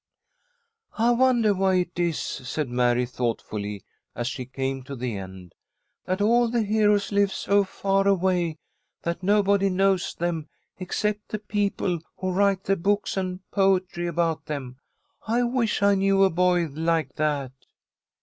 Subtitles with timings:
[0.97, 3.83] '""I wonder why it is," said Mary, thoughtfully,
[4.15, 5.53] as she came to the end,
[6.05, 8.57] "that all the heroes live so far away
[9.03, 14.79] that nobody knows them except the people who write the books and poetry about them.
[15.27, 17.51] I wish I knew a boy like that."